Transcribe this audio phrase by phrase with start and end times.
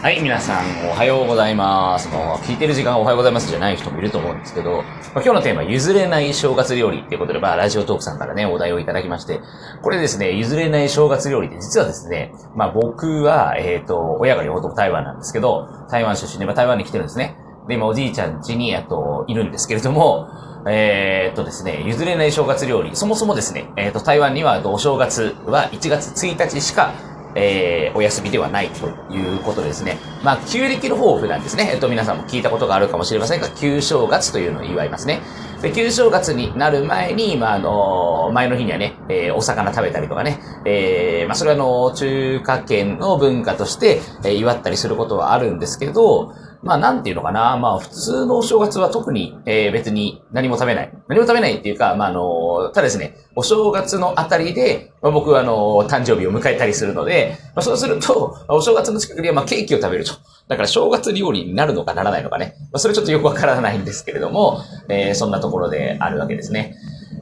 [0.00, 2.08] はい、皆さん、おはようございます。
[2.08, 4.84] もう、聞いてる時間おはようございますじゃない人もいると思うんですけど、まあ、
[5.14, 9.40] 今日のテーマ、譲れない正月料理っていうことで、まあ、ラジオトークさんからね、お題をいただきまして、
[9.82, 17.36] これですね、譲れない正月料理って実はですね、まあ、僕は、えっ、ー、と、親が両方とも台湾なんですけど、台湾出身で、まあ、台湾に来てるんですね。
[17.66, 20.28] で、今、おじいちゃん家に、えっと、いるんですけれども、
[20.68, 22.94] えー、っとですね、譲れない正月料理。
[22.94, 26.92] そもそもですね、えー、っと、台湾には、お正月は1月1日しか
[27.38, 29.98] えー、お休みではないということですね。
[30.24, 31.70] まあ、旧暦の豊富なんですね。
[31.72, 35.20] えっと、皆さんも聞いたことがあるかもしれませんが、旧正月というのを祝いますね。
[35.62, 47.56] で、旧正月になる前に、まあ、あの、前の日にはね、えー、お魚食べたりとかね、えー、まあ、それはあの、中華圏の文化として、えー、祝ったりすることはあるんですけど、まあ、なんていうのかな。
[47.56, 50.92] まあ、普通のお正月は特に、えー、別に何も食べない。
[51.08, 60.14] 何も食べないっていうか、まあ、あの、ただですね、お正月のあたりで、まあ、僕はあの、誕生日を迎えたりするので、まあ、そうすると、お正月の近くには、まあ、ケーキを食べると。
[60.48, 62.56] だから、正月料理になるのかならないのかね。
[62.58, 66.74] まあ、それちょっとよくわからないんですけれども、えー、そんなところであるわけですね。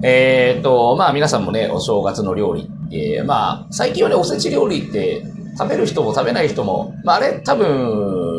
[0.03, 5.25] えー、っと、まあ、皆さんもね、お正月の料理って、まあ、最近はね、おせち料理って、
[5.59, 8.36] 食べる人も食べない人も、まあ、あれ、多分、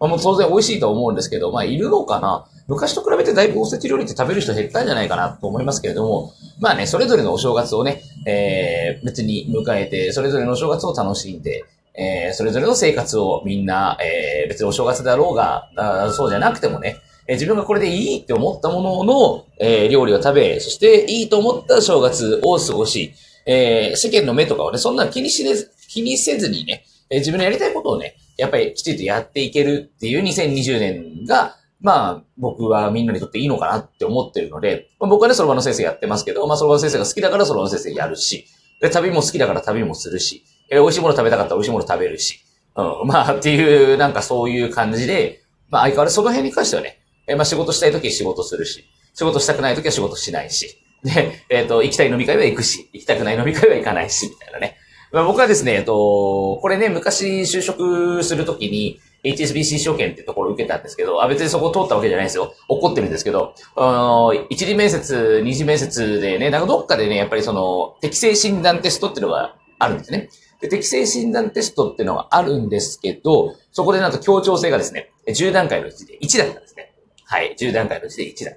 [0.00, 2.46] まあ、もう当然美味しいと思うんですけど、まあ、いるのかな？
[2.66, 15.68] 昔と比べてだいぶおせち料理って食べる人減ったんじゃないかなと思いますけれども、まあね、それぞれのお正月をね、えー、別に迎えて、それぞれのお正月を楽しんで、えー、それぞれの生活をみんな、えー、別にお正月だろうが、
[16.12, 23.12] そうじゃなくてもね、えー、自分がこれでいいって思ったものの、えー、料理を食べ、そしていいと思った正月を過ごし、
[23.46, 25.54] えー、世間の目とかをね、そんな気にしね、
[25.88, 38.46] 気にせずにね、えー、自分のやりたいことをね、やっぱりきちんとやっていけるっていう2020年が、まあ、僕はみんなにとっていいのかなって思ってるので、まあ、僕はね、そろばの先生やってますけど、まあ、そろばの先生が好きだからそろばの先生やるし、
[38.80, 42.40] で、旅も好きだから旅もするし、え、美味しいもの食べたかったら美味しいもの食べるし、
[42.76, 54.76] うん、まあ、っていう、なんかそういう感じで、まあ、相変わらずその辺に関してはね、え、まあ、仕事したい時は仕事するし、仕事したくない時は仕事しないし、で、えっ、ー、と、行きたい飲み会は行くし、行きたくない飲み会は行かないし、みたいなね。
[55.12, 62.54] まあ、僕はですね、えっと、これね、昔就職するときに、HSBC 証券ってところを受けたんですけど、あ、別にそこ通ったわけじゃないですよ。
[62.68, 70.30] 怒ってるんですけど、あの、一次面接、二次面接でね、なんかどっかでね、やっぱりその、適正診断テストっていうのがあるんですね。
[70.60, 76.94] で、適正診断テストっていうのがあるんですけど、そこでなんと協調性がですね、10段階のうちで1だったんですね。
[77.24, 78.52] はい、10段階のうちで1だ。
[78.52, 78.56] ま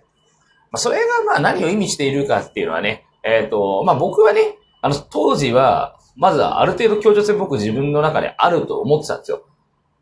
[0.73, 9.44] あ、それがまあ何を意味しているかっていうのはね、えっ、ー、と、まあ僕はね、あの、当時は、まずはある程度協調性僕自分の中であると思ってたんですよ。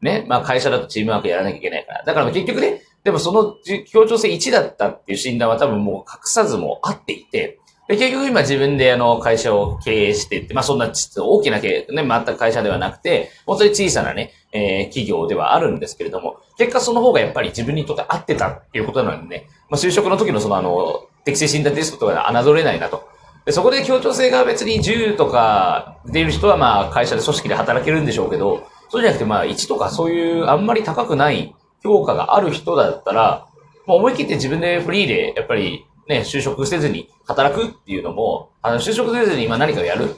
[0.02, 0.26] ね。
[0.28, 2.04] まあ会社だとチームワークやらなきゃいけないから。
[2.04, 3.56] だから結局ね、でもその
[3.86, 23.08] 協調性1だったっていう診断は多分もう隠さずもあっていて、で結局今自分であの会社を経営してって、まあそんな大きな経営、ね、全く会社ではなくて、本当に小さなね、えー、企業ではあるんですけれども、結果その方がやっぱり自分にとって合ってたっていうことなのでね、まあ就職の時のそのあの、適正診断テストとかで侮れないなと。
[23.46, 33.48] でそこで協調性が別に10とか出る人はまあ会社で組織で働けるんでしょうけど、そうじゃなくてまあ1とかそういうあんまり高くない評価がある人だったら、
[33.88, 40.16] まあ、思い切って自分でフリーでやっぱりね、就職せずに働くっていうのも、あの就職せずに今何かをやる。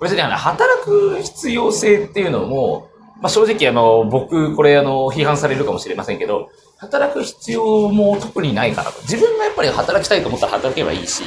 [0.00, 2.90] 別にあの働く必要性っていうのも、
[3.22, 9.00] まあ正直あの僕これあの批判されるかもしれませんけど、働く必要も特にないかなと。
[9.02, 11.22] 自分がやっぱり働きたいと思ったら働けばいいし、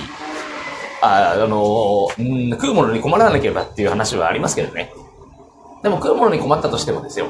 [1.01, 4.91] あ、あの、うん、食うものに困らなければっていう話はありますけどね。
[5.83, 7.27] でも食うものに困ったとしてもですよ。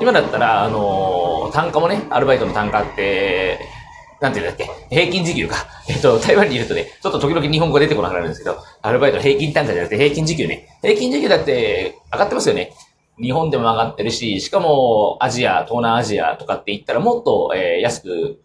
[0.00, 3.60] 今だったら、あの、単価もね、アルバイトの単価って、
[4.20, 5.66] なんていうんだっけ、平均時給か。
[5.88, 10.78] えっと、台湾にいるとね、ちょっと時々日本語出てこなくなるんですけど、アルバイト平均単価じゃなくて平均時給ね。
[10.82, 12.72] 平均時給だって上がってますよね。
[13.20, 18.40] 日本でも上がってるし、しかもアジア、東南アジアとかって言ったらもっと、えー、安く、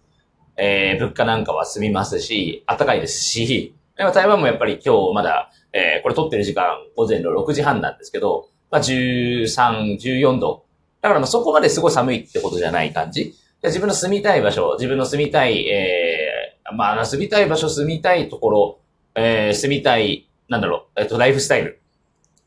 [0.57, 10.65] えー、物価なんかは済みますし、暖かいですし、台湾もやっぱり今日まだ、えー、これ撮ってる時間午前の6時半なんですけど、まあ、13、14度。
[11.01, 13.35] だからまあそこまですごい寒いってことじゃない感じ。
[13.63, 18.79] 自分の住みたい場所、自分の住みたい、えー、まあ、住みたい場所、住みたいところ、
[19.15, 21.79] えー、住みたい、なんだろう、えっ、ー、と、ライフスタイル。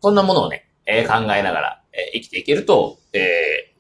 [0.01, 3.21] そんなものをね、えー、考えながら、えー、生きていけると、えー、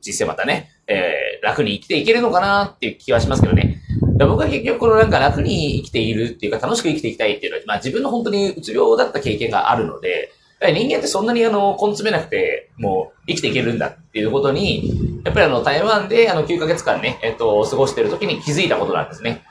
[0.00, 3.78] 実際またね、えー、楽に生きていけるのかなっていう気はしますけどね。
[4.26, 19.44] 僕は結局このなんか楽に生きているっていうか楽しく生きていきたいっていうのは、まあ自分の本当にうつ病だった経験があるので、人間ってそんなにあの、根詰めなくて、もう生きていけるんだっていうことに、やっぱりあの、台湾であの、9ヶ月間ね、えっと、過ごしてる時に気づいたことなんですね。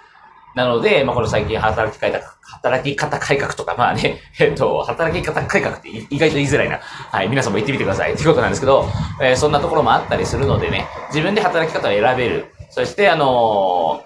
[0.54, 6.80] なので、まあ、この最近働き改革、働き方改革とか、まあね、 えっと、働き方改革って意外と言いづらいな。
[6.80, 8.14] はい、皆さんも言ってみてください。
[8.14, 8.86] っていうことなんですけど、
[9.22, 12.48] えー、そんなところもあったりするのでね、自分で働き方を選べる。
[12.72, 14.02] そして、あの、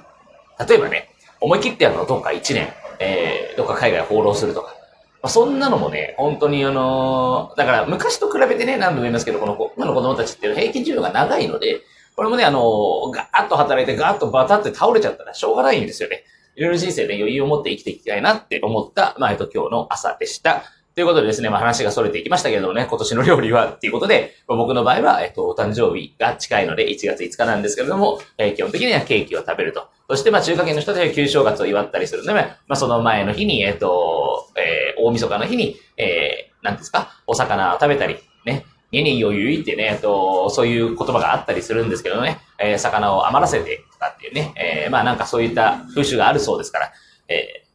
[0.67, 1.09] 例えばね、
[1.39, 2.67] 思い切ってあの、どっか1年、
[2.99, 4.75] えー、どっか海外放浪するとか、
[5.21, 11.81] まあ、そんなのもね、本当にあのー、だから昔と比べてね、何度も言いますけど、この子、今の子供たちっていうのは平均寿命が長いので、
[12.15, 16.23] これもね、あのー、ガーッと働いてガーッとバタって倒れちゃったらしょうがないんですよね。
[16.55, 20.63] いろいろ人生で余裕を持って生きていきたいなって思った、まあ、えっと、今日の朝でした。
[21.01, 29.87] ということでですね、まあ話が逸れていきましたけれどもね、今年の料理はっていうことで、まあ、僕の場合は、えっと、お誕生日が近いので1月5日なんですけれども、えー、基本的にはケーキを食べると。
[30.07, 46.93] そして、まあ中華圏の人たちは旧正月を祝ったりするので、まあその前の日に、えっと、えー、大晦日の日に、えー、なんですか、お魚を食べたり、ね、家に余裕ってね、えっと、そういう言葉があったりするんですけどね、えー、魚を余らせてとかっていうね、えー、まあなんかそういった風習があるそうですから、
[47.27, 47.67] えー、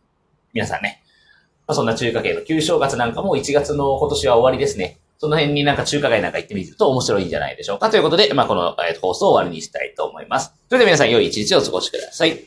[0.52, 1.02] 皆さんね、
[1.67, 4.99] まあ、そんな中華系の旧正月なんかも1月の今年は終わりですね。
[5.19, 7.91] その辺になんか中華街なんか行ってみると面白いんじゃないでしょうか。
[7.91, 10.53] ということで、まあこの、え、放送を終わりにしたいと思います。
[10.69, 12.47] それでは皆さん良い一日をお過ごしください。